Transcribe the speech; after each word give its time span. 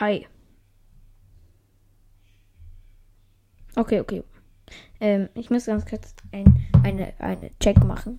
Hi. 0.00 0.26
Okay, 3.76 4.00
okay. 4.00 4.22
Ähm, 4.98 5.28
ich 5.34 5.50
muss 5.50 5.66
ganz 5.66 5.84
kurz 5.84 6.14
ein, 6.32 6.54
eine, 6.82 7.12
eine 7.18 7.50
Check 7.60 7.84
machen. 7.84 8.18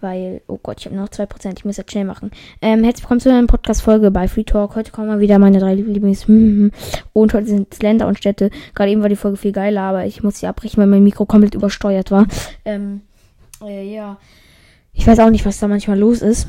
Weil, 0.00 0.42
oh 0.48 0.58
Gott, 0.60 0.80
ich 0.80 0.86
habe 0.86 0.96
noch 0.96 1.08
2%. 1.08 1.56
Ich 1.56 1.64
muss 1.64 1.76
jetzt 1.76 1.92
schnell 1.92 2.04
machen. 2.04 2.32
Ähm, 2.60 2.82
herzlich 2.82 3.04
willkommen 3.04 3.20
zu 3.20 3.30
einer 3.30 3.46
Podcast-Folge 3.46 4.10
bei 4.10 4.26
Free 4.26 4.42
Talk. 4.42 4.74
Heute 4.74 4.90
kommen 4.90 5.06
mal 5.06 5.20
wieder 5.20 5.38
meine 5.38 5.60
drei 5.60 5.74
Lieblings. 5.74 6.24
und 7.12 7.32
heute 7.32 7.46
sind 7.46 7.72
es 7.72 7.80
Länder 7.80 8.08
und 8.08 8.18
Städte. 8.18 8.50
Gerade 8.74 8.90
eben 8.90 9.02
war 9.02 9.08
die 9.08 9.14
Folge 9.14 9.36
viel 9.36 9.52
geiler, 9.52 9.82
aber 9.82 10.04
ich 10.04 10.24
muss 10.24 10.40
sie 10.40 10.48
abbrechen, 10.48 10.80
weil 10.80 10.88
mein 10.88 11.04
Mikro 11.04 11.26
komplett 11.26 11.54
übersteuert 11.54 12.10
war. 12.10 12.26
Ähm, 12.64 13.02
äh, 13.62 13.94
ja. 13.94 14.18
Ich 14.98 15.06
weiß 15.06 15.20
auch 15.20 15.30
nicht, 15.30 15.46
was 15.46 15.60
da 15.60 15.68
manchmal 15.68 15.98
los 15.98 16.20
ist. 16.20 16.48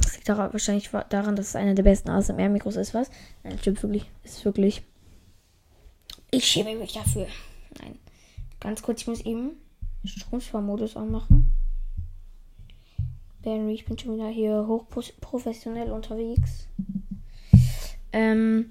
Das 0.00 0.14
liegt 0.14 0.28
daran, 0.28 0.52
wahrscheinlich 0.52 0.88
daran, 1.10 1.34
dass 1.34 1.48
es 1.48 1.56
einer 1.56 1.74
der 1.74 1.82
besten 1.82 2.08
ASMR-Mikros 2.08 2.76
ist, 2.76 2.94
was? 2.94 3.10
Nein, 3.42 3.58
stimmt 3.58 3.82
wirklich. 3.82 4.08
Ist 4.22 4.44
wirklich. 4.44 4.82
Ich 6.30 6.44
schäme 6.44 6.76
mich 6.76 6.92
dafür. 6.92 7.26
Nein. 7.82 7.98
Ganz 8.60 8.82
kurz, 8.82 9.02
ich 9.02 9.08
muss 9.08 9.20
eben 9.22 9.50
Stromsparmodus 10.04 10.96
anmachen. 10.96 11.52
Benry, 13.42 13.74
ich 13.74 13.84
bin 13.84 13.98
schon 13.98 14.14
wieder 14.14 14.28
hier 14.28 14.66
hochprofessionell 14.68 15.90
unterwegs. 15.90 16.68
Ähm, 18.12 18.70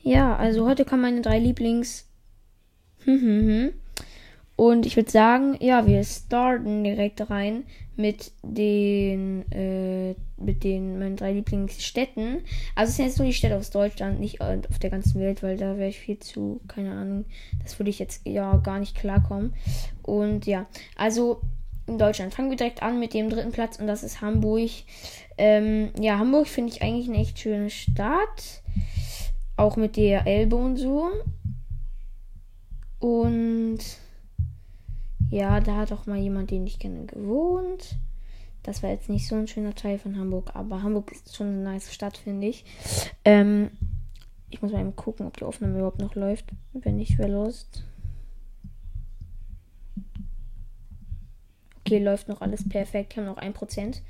ja, 0.00 0.36
also 0.36 0.66
heute 0.66 0.84
kommen 0.84 1.02
meine 1.02 1.22
drei 1.22 1.38
Lieblings. 1.38 2.08
Und 4.60 4.84
ich 4.84 4.96
würde 4.96 5.10
sagen, 5.10 5.56
ja, 5.60 5.86
wir 5.86 6.04
starten 6.04 6.84
direkt 6.84 7.30
rein 7.30 7.64
mit 8.00 8.32
den, 8.42 9.50
äh, 9.52 10.14
mit 10.36 10.64
den 10.64 10.98
meinen 10.98 11.16
drei 11.16 11.32
Lieblingsstädten. 11.32 12.42
Also 12.74 12.90
es 12.90 12.96
sind 12.96 13.06
jetzt 13.06 13.18
nur 13.18 13.26
die 13.26 13.34
Städte 13.34 13.56
aus 13.56 13.70
Deutschland, 13.70 14.20
nicht 14.20 14.40
auf 14.40 14.78
der 14.80 14.90
ganzen 14.90 15.20
Welt, 15.20 15.42
weil 15.42 15.56
da 15.56 15.76
wäre 15.76 15.88
ich 15.88 15.98
viel 15.98 16.18
zu, 16.18 16.60
keine 16.68 16.92
Ahnung, 16.92 17.24
das 17.62 17.78
würde 17.78 17.90
ich 17.90 17.98
jetzt 17.98 18.26
ja 18.26 18.56
gar 18.56 18.78
nicht 18.78 18.96
klarkommen. 18.96 19.54
Und 20.02 20.46
ja, 20.46 20.66
also 20.96 21.42
in 21.86 21.98
Deutschland 21.98 22.32
fangen 22.34 22.50
wir 22.50 22.56
direkt 22.56 22.82
an 22.82 23.00
mit 23.00 23.14
dem 23.14 23.30
dritten 23.30 23.52
Platz 23.52 23.78
und 23.78 23.86
das 23.86 24.02
ist 24.02 24.20
Hamburg. 24.20 24.70
Ähm, 25.36 25.90
ja, 25.98 26.18
Hamburg 26.18 26.46
finde 26.46 26.72
ich 26.72 26.82
eigentlich 26.82 27.08
eine 27.08 27.18
echt 27.18 27.38
schöne 27.38 27.70
Stadt. 27.70 28.62
Auch 29.56 29.76
mit 29.76 29.96
der 29.96 30.26
Elbe 30.26 30.56
und 30.56 30.76
so. 30.76 31.10
Und 33.00 33.78
ja, 35.30 35.60
da 35.60 35.76
hat 35.76 35.92
auch 35.92 36.06
mal 36.06 36.18
jemand, 36.18 36.50
den 36.50 36.66
ich 36.66 36.78
kenne, 36.78 37.06
gewohnt. 37.06 37.96
Das 38.62 38.82
war 38.82 38.90
jetzt 38.90 39.08
nicht 39.08 39.26
so 39.26 39.36
ein 39.36 39.46
schöner 39.46 39.74
Teil 39.74 39.98
von 39.98 40.18
Hamburg, 40.18 40.50
aber 40.54 40.82
Hamburg 40.82 41.12
ist 41.12 41.34
schon 41.34 41.46
eine 41.46 41.62
nice 41.62 41.94
Stadt, 41.94 42.18
finde 42.18 42.48
ich. 42.48 42.64
Ähm, 43.24 43.70
ich 44.50 44.60
muss 44.60 44.72
mal 44.72 44.80
eben 44.80 44.96
gucken, 44.96 45.26
ob 45.26 45.36
die 45.36 45.44
Aufnahme 45.44 45.76
überhaupt 45.76 46.00
noch 46.00 46.14
läuft. 46.14 46.46
Wenn 46.72 46.96
nicht, 46.96 47.16
wäre 47.16 47.30
lost. 47.30 47.84
Okay, 51.80 51.98
läuft 51.98 52.28
noch 52.28 52.40
alles 52.40 52.68
perfekt. 52.68 53.16
Wir 53.16 53.24
haben 53.24 53.30
noch 53.30 53.40
1%. 53.40 54.02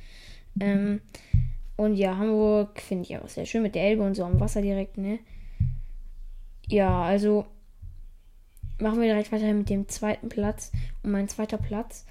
Ähm, 0.59 1.01
und 1.77 1.95
ja, 1.95 2.17
Hamburg 2.17 2.81
finde 2.81 3.05
ich 3.05 3.17
auch 3.17 3.29
sehr 3.29 3.47
schön 3.47 3.63
mit 3.63 3.75
der 3.75 3.85
Elbe 3.85 4.03
und 4.03 4.15
so 4.15 4.25
am 4.25 4.41
Wasser 4.41 4.63
direkt, 4.63 4.99
ne? 4.99 5.19
Ja, 6.67 7.03
also 7.03 7.47
machen 8.81 9.01
wir 9.01 9.09
direkt 9.09 9.33
weiter 9.33 9.53
mit 9.53 9.71
dem 9.71 9.89
zweiten 9.89 10.29
Platz. 10.29 10.73
Und 11.03 11.13
mein 11.13 11.29
zweiter 11.29 11.59
Platz 11.59 12.07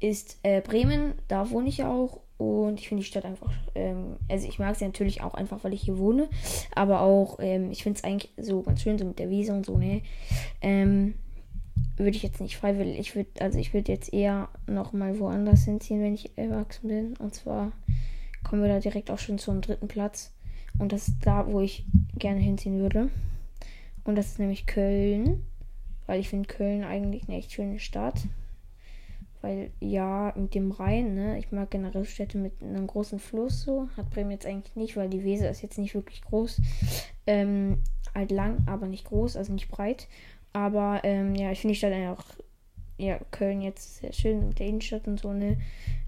ist 0.00 0.38
äh, 0.42 0.60
Bremen. 0.60 1.14
Da 1.28 1.50
wohne 1.50 1.68
ich 1.68 1.84
auch. 1.84 2.20
Und 2.36 2.80
ich 2.80 2.88
finde 2.88 3.02
die 3.02 3.08
Stadt 3.08 3.24
einfach, 3.24 3.52
ähm, 3.76 4.16
also 4.28 4.48
ich 4.48 4.58
mag 4.58 4.74
sie 4.74 4.84
natürlich 4.84 5.22
auch 5.22 5.34
einfach, 5.34 5.62
weil 5.62 5.72
ich 5.72 5.82
hier 5.82 5.98
wohne. 5.98 6.28
Aber 6.74 7.00
auch, 7.00 7.38
ähm, 7.40 7.70
ich 7.70 7.82
finde 7.82 7.98
es 7.98 8.04
eigentlich 8.04 8.32
so 8.36 8.62
ganz 8.62 8.82
schön, 8.82 8.98
so 8.98 9.04
mit 9.04 9.18
der 9.18 9.30
Wiese 9.30 9.52
und 9.52 9.64
so, 9.64 9.78
ne? 9.78 10.02
Ähm, 10.60 11.14
würde 11.96 12.16
ich 12.16 12.22
jetzt 12.24 12.40
nicht 12.40 12.56
freiwillig. 12.56 12.98
Ich 12.98 13.14
würde, 13.14 13.30
also 13.40 13.58
ich 13.58 13.72
würde 13.72 13.92
jetzt 13.92 14.12
eher 14.12 14.48
noch 14.66 14.92
mal 14.92 15.18
woanders 15.20 15.64
hinziehen, 15.64 16.02
wenn 16.02 16.14
ich 16.14 16.36
erwachsen 16.36 16.88
bin. 16.88 17.16
Und 17.18 17.34
zwar 17.34 17.72
kommen 18.42 18.62
wir 18.62 18.68
da 18.68 18.80
direkt 18.80 19.10
auch 19.10 19.18
schon 19.18 19.38
zum 19.38 19.60
dritten 19.60 19.88
Platz. 19.88 20.32
Und 20.78 20.92
das 20.92 21.08
ist 21.08 21.18
da, 21.24 21.46
wo 21.46 21.60
ich 21.60 21.86
gerne 22.18 22.40
hinziehen 22.40 22.80
würde. 22.80 23.10
Und 24.02 24.16
das 24.16 24.26
ist 24.26 24.38
nämlich 24.40 24.66
Köln. 24.66 25.44
Weil 26.06 26.20
ich 26.20 26.28
finde 26.28 26.48
Köln 26.48 26.84
eigentlich 26.84 27.28
eine 27.28 27.38
echt 27.38 27.52
schöne 27.52 27.78
Stadt. 27.78 28.20
Weil 29.40 29.70
ja, 29.80 30.32
mit 30.36 30.54
dem 30.54 30.70
Rhein, 30.70 31.14
ne, 31.14 31.38
ich 31.38 31.52
mag 31.52 31.70
generell 31.70 32.04
Städte 32.04 32.38
mit 32.38 32.62
einem 32.62 32.86
großen 32.86 33.18
Fluss 33.18 33.62
so. 33.62 33.88
Hat 33.96 34.10
Bremen 34.10 34.30
jetzt 34.30 34.46
eigentlich 34.46 34.74
nicht, 34.74 34.96
weil 34.96 35.10
die 35.10 35.22
Weser 35.22 35.50
ist 35.50 35.62
jetzt 35.62 35.78
nicht 35.78 35.94
wirklich 35.94 36.22
groß. 36.22 36.60
Ähm, 37.26 37.82
halt 38.14 38.30
lang, 38.30 38.64
aber 38.66 38.86
nicht 38.86 39.04
groß, 39.04 39.36
also 39.36 39.52
nicht 39.52 39.68
breit. 39.68 40.08
Aber 40.52 41.00
ähm, 41.04 41.34
ja, 41.34 41.50
ich 41.52 41.60
finde 41.60 41.72
die 41.72 41.78
Stadt 41.78 41.92
einfach, 41.92 42.24
ja, 42.96 43.18
Köln 43.30 43.60
jetzt 43.60 43.96
sehr 43.96 44.12
schön 44.12 44.48
mit 44.48 44.58
der 44.58 44.66
Innenstadt 44.66 45.06
und 45.08 45.20
so, 45.20 45.32
ne. 45.32 45.58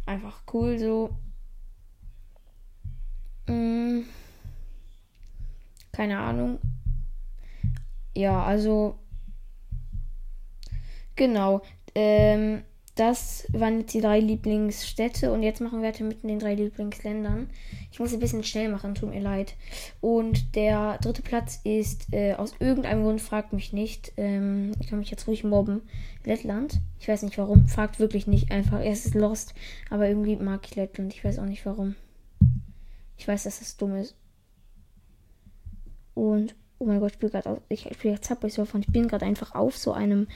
Einfach 0.06 0.42
cool 0.52 0.78
so. 0.78 1.10
Hm, 3.48 4.04
keine 5.92 6.18
Ahnung. 6.18 6.58
Ja, 8.14 8.42
also 8.44 8.98
Genau. 11.16 11.62
Ähm, 11.94 12.62
das 12.96 13.46
waren 13.52 13.80
jetzt 13.80 13.92
die 13.92 14.00
drei 14.00 14.20
Lieblingsstädte 14.20 15.30
und 15.30 15.42
jetzt 15.42 15.60
machen 15.60 15.82
wir 15.82 15.88
weiter 15.88 16.02
mit 16.02 16.22
den 16.22 16.38
drei 16.38 16.54
Lieblingsländern. 16.54 17.50
Ich 17.92 18.00
muss 18.00 18.14
ein 18.14 18.20
bisschen 18.20 18.42
schnell 18.42 18.70
machen, 18.70 18.94
tut 18.94 19.10
mir 19.10 19.20
leid. 19.20 19.54
Und 20.00 20.56
der 20.56 20.96
dritte 20.98 21.20
Platz 21.20 21.60
ist 21.62 22.06
äh, 22.12 22.32
aus 22.32 22.54
irgendeinem 22.58 23.02
Grund, 23.02 23.20
fragt 23.20 23.52
mich 23.52 23.74
nicht. 23.74 24.14
Ähm, 24.16 24.72
ich 24.80 24.88
kann 24.88 24.98
mich 24.98 25.10
jetzt 25.10 25.26
ruhig 25.28 25.44
mobben. 25.44 25.82
Lettland. 26.24 26.80
Ich 26.98 27.06
weiß 27.06 27.22
nicht 27.22 27.36
warum. 27.36 27.68
Fragt 27.68 28.00
wirklich 28.00 28.26
nicht 28.26 28.50
einfach. 28.50 28.80
Es 28.80 29.04
ist 29.04 29.14
Lost. 29.14 29.54
Aber 29.90 30.08
irgendwie 30.08 30.36
mag 30.36 30.66
ich 30.66 30.74
Lettland. 30.74 31.12
Ich 31.12 31.22
weiß 31.22 31.38
auch 31.38 31.44
nicht 31.44 31.66
warum. 31.66 31.96
Ich 33.18 33.28
weiß, 33.28 33.44
dass 33.44 33.58
das 33.58 33.76
dumm 33.76 33.94
ist. 33.96 34.16
Und 36.14 36.54
Oh 36.78 36.84
mein 36.84 37.00
Gott, 37.00 37.10
ich 37.10 37.14
spiele 37.14 37.32
gerade 37.32 37.62
ich 37.68 37.80
spiele 37.80 38.14
jetzt 38.14 38.28
Subway 38.28 38.50
Surfer 38.50 38.74
und 38.74 38.86
ich 38.86 38.92
bin 38.92 39.08
gerade 39.08 39.24
einfach 39.24 39.54
auf 39.54 39.76
so 39.76 39.92
einem 39.92 40.28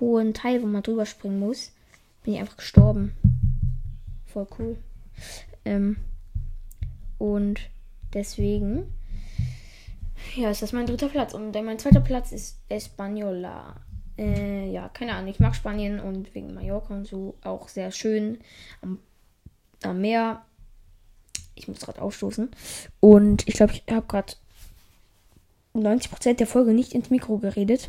hohen 0.00 0.32
Teil, 0.32 0.62
wo 0.62 0.66
man 0.66 0.82
drüber 0.82 1.04
springen 1.06 1.38
muss. 1.38 1.72
Bin 2.22 2.34
ich 2.34 2.40
einfach 2.40 2.56
gestorben. 2.56 3.14
Voll 4.26 4.46
cool. 4.58 4.76
Ähm, 5.64 5.96
und 7.18 7.60
deswegen, 8.14 8.92
ja, 10.36 10.50
ist 10.50 10.62
das 10.62 10.72
mein 10.72 10.86
dritter 10.86 11.08
Platz. 11.08 11.34
Und 11.34 11.52
mein 11.52 11.78
zweiter 11.78 12.00
Platz 12.00 12.32
ist 12.32 12.58
Española. 12.70 13.76
Äh, 14.16 14.70
ja, 14.70 14.88
keine 14.88 15.14
Ahnung. 15.14 15.30
Ich 15.30 15.40
mag 15.40 15.54
Spanien 15.54 16.00
und 16.00 16.34
wegen 16.34 16.54
Mallorca 16.54 16.94
und 16.94 17.06
so 17.06 17.34
auch 17.42 17.68
sehr 17.68 17.90
schön 17.90 18.38
am, 18.80 18.98
am 19.82 20.00
Meer. 20.00 20.44
Ich 21.54 21.68
muss 21.68 21.80
gerade 21.80 22.00
aufstoßen. 22.00 22.50
Und 23.00 23.46
ich 23.46 23.54
glaube, 23.54 23.74
ich 23.74 23.84
habe 23.92 24.06
gerade 24.06 24.34
90% 25.74 26.34
der 26.34 26.46
Folge 26.46 26.72
nicht 26.72 26.94
ins 26.94 27.10
Mikro 27.10 27.38
geredet. 27.38 27.88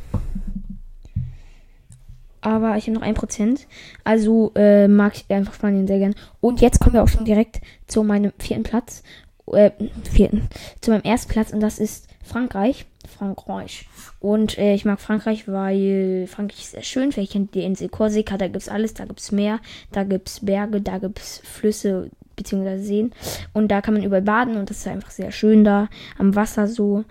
Aber 2.44 2.76
ich 2.78 2.88
habe 2.88 3.00
noch 3.00 3.06
1%. 3.06 3.62
Also 4.04 4.52
äh, 4.56 4.88
mag 4.88 5.16
ich 5.16 5.26
einfach 5.34 5.54
Spanien 5.54 5.88
sehr 5.88 6.00
gern. 6.00 6.16
Und 6.42 6.62
jetzt 6.62 6.80
kommen 6.80 6.94
wir 6.94 7.04
auch 7.04 7.08
schon 7.08 7.26
direkt 7.26 7.62
zu 7.88 8.04
meinem 8.04 8.34
vierten 8.38 8.64
Platz. 8.64 9.02
Äh, 9.48 9.72
vierten. 10.04 10.50
Zu 10.82 10.92
meinem 10.92 11.04
ersten 11.04 11.32
Platz. 11.32 11.54
Und 11.54 11.62
das 11.62 11.80
ist 11.80 12.08
Frankreich. 12.24 12.86
Frankreich. 13.18 13.88
Und 14.20 14.58
äh, 14.58 14.74
ich 14.74 14.84
mag 14.84 15.00
Frankreich, 15.00 15.48
weil 15.48 16.28
Frankreich 16.28 16.60
ist 16.60 16.72
sehr 16.72 16.84
schön. 16.84 17.12
Vielleicht 17.14 17.32
kennt 17.32 17.56
ihr 17.56 17.62
die 17.62 17.66
Insel 17.66 17.90
Korsika. 17.90 18.38
Da 18.38 18.48
gibt 18.48 18.62
es 18.62 18.70
alles. 18.70 18.94
Da 18.94 19.06
gibt 19.06 19.22
es 19.22 19.32
Meer. 19.32 19.60
Da 19.94 20.04
gibt 20.04 20.28
es 20.28 20.46
Berge. 20.46 20.82
Da 20.82 20.98
gibt 20.98 21.20
es 21.20 21.40
Flüsse 21.46 22.10
beziehungsweise 22.36 22.84
Seen. 22.84 23.14
Und 23.54 23.70
da 23.70 23.82
kann 23.82 23.94
man 23.94 24.04
überall 24.04 24.22
baden. 24.22 24.58
Und 24.58 24.70
das 24.70 24.80
ist 24.80 24.88
einfach 24.88 25.12
sehr 25.12 25.32
schön 25.32 25.64
da. 25.64 25.88
Am 26.18 26.36
Wasser 26.36 26.68
so 26.68 27.06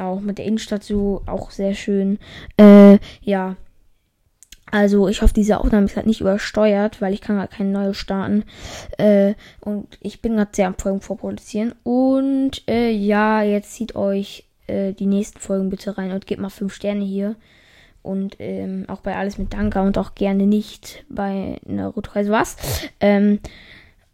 auch 0.00 0.20
mit 0.20 0.38
der 0.38 0.44
Innenstadt 0.44 0.82
so 0.82 1.22
auch 1.26 1.50
sehr 1.50 1.74
schön. 1.74 2.18
Äh, 2.56 2.98
ja. 3.20 3.56
Also 4.70 5.06
ich 5.08 5.20
hoffe, 5.20 5.34
diese 5.34 5.60
Aufnahme 5.60 5.84
ist 5.84 5.96
halt 5.96 6.06
nicht 6.06 6.22
übersteuert, 6.22 7.02
weil 7.02 7.12
ich 7.12 7.20
kann 7.20 7.36
gar 7.36 7.46
keine 7.46 7.70
neue 7.70 7.92
starten. 7.92 8.44
Äh, 8.96 9.34
und 9.60 9.98
ich 10.00 10.22
bin 10.22 10.36
gerade 10.36 10.50
sehr 10.54 10.66
am 10.66 10.78
Folgen 10.78 11.02
vorproduzieren. 11.02 11.74
Und 11.82 12.66
äh, 12.68 12.90
ja, 12.90 13.42
jetzt 13.42 13.74
zieht 13.74 13.94
euch 13.94 14.44
äh, 14.66 14.94
die 14.94 15.06
nächsten 15.06 15.40
Folgen 15.40 15.68
bitte 15.68 15.98
rein 15.98 16.12
und 16.12 16.26
gebt 16.26 16.40
mal 16.40 16.48
5 16.48 16.72
Sterne 16.72 17.04
hier. 17.04 17.36
Und 18.00 18.36
ähm, 18.38 18.86
auch 18.88 19.00
bei 19.00 19.14
alles 19.14 19.36
mit 19.36 19.52
Danke 19.52 19.82
und 19.82 19.98
auch 19.98 20.14
gerne 20.14 20.46
nicht 20.46 21.04
bei 21.10 21.60
Naruto-Reise 21.66 22.32
was. 22.32 22.56
Ähm, 22.98 23.40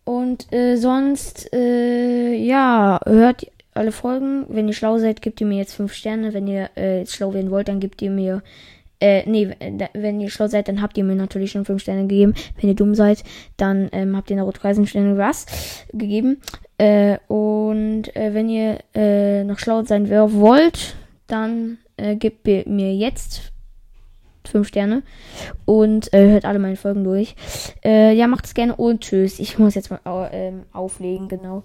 und 0.04 0.52
äh, 0.52 0.76
sonst, 0.76 1.52
äh, 1.54 2.34
ja, 2.34 2.98
hört 3.06 3.46
alle 3.78 3.92
Folgen. 3.92 4.44
Wenn 4.48 4.68
ihr 4.68 4.74
schlau 4.74 4.98
seid, 4.98 5.22
gebt 5.22 5.40
ihr 5.40 5.46
mir 5.46 5.58
jetzt 5.58 5.74
5 5.74 5.92
Sterne. 5.92 6.34
Wenn 6.34 6.46
ihr 6.46 6.76
äh, 6.76 7.06
schlau 7.06 7.32
werden 7.34 7.50
wollt, 7.50 7.68
dann 7.68 7.80
gebt 7.80 8.02
ihr 8.02 8.10
mir. 8.10 8.42
Äh, 9.00 9.22
nee, 9.30 9.54
wenn 9.94 10.20
ihr 10.20 10.28
schlau 10.28 10.48
seid, 10.48 10.66
dann 10.66 10.82
habt 10.82 10.98
ihr 10.98 11.04
mir 11.04 11.14
natürlich 11.14 11.52
schon 11.52 11.64
5 11.64 11.80
Sterne 11.80 12.02
gegeben. 12.02 12.34
Wenn 12.60 12.70
ihr 12.70 12.76
dumm 12.76 12.94
seid, 12.94 13.22
dann 13.56 13.88
ähm, 13.92 14.16
habt 14.16 14.28
ihr 14.30 14.36
Naruto 14.36 14.60
13 14.60 14.86
Sterne 14.86 15.16
was 15.16 15.46
gegeben. 15.92 16.40
Äh, 16.78 17.18
und 17.28 18.14
äh, 18.16 18.34
wenn 18.34 18.48
ihr 18.48 18.78
äh, 18.94 19.44
noch 19.44 19.58
schlau 19.58 19.82
sein 19.84 20.10
wollt, 20.10 20.96
dann 21.28 21.78
äh, 21.96 22.16
gebt 22.16 22.46
mir 22.46 22.94
jetzt 22.94 23.52
5 24.48 24.66
Sterne 24.66 25.02
und 25.64 26.12
äh, 26.12 26.30
hört 26.30 26.44
alle 26.44 26.58
meine 26.58 26.76
Folgen 26.76 27.04
durch. 27.04 27.36
Äh, 27.84 28.14
ja, 28.14 28.26
es 28.42 28.54
gerne 28.54 28.74
und 28.74 29.02
tschüss. 29.02 29.38
Ich 29.38 29.58
muss 29.58 29.74
jetzt 29.74 29.90
mal 29.90 30.30
ähm, 30.32 30.62
auflegen, 30.72 31.28
genau. 31.28 31.62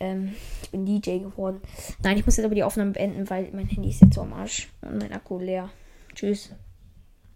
Ähm, 0.00 0.34
ich 0.62 0.70
bin 0.70 0.86
DJ 0.86 1.18
geworden. 1.18 1.60
Nein, 2.02 2.16
ich 2.16 2.26
muss 2.26 2.36
jetzt 2.36 2.46
aber 2.46 2.54
die 2.54 2.64
Aufnahme 2.64 2.92
beenden, 2.92 3.28
weil 3.30 3.50
mein 3.52 3.68
Handy 3.68 3.90
ist 3.90 4.00
jetzt 4.00 4.14
so 4.14 4.22
am 4.22 4.32
Arsch 4.32 4.68
und 4.82 4.98
mein 4.98 5.12
Akku 5.12 5.38
leer. 5.38 5.70
Tschüss. 6.14 6.50